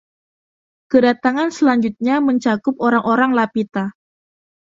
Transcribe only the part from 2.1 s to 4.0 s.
mencakup orang-orang Lapita.